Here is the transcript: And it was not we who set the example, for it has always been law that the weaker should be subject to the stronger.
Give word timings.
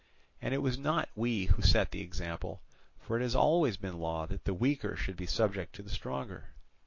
And 0.41 0.51
it 0.51 0.63
was 0.63 0.79
not 0.79 1.09
we 1.15 1.45
who 1.45 1.61
set 1.61 1.91
the 1.91 2.01
example, 2.01 2.63
for 3.01 3.19
it 3.19 3.21
has 3.21 3.35
always 3.35 3.77
been 3.77 3.99
law 3.99 4.25
that 4.25 4.45
the 4.45 4.53
weaker 4.55 4.95
should 4.95 5.15
be 5.15 5.27
subject 5.27 5.75
to 5.75 5.83
the 5.83 5.91
stronger. 5.91 6.45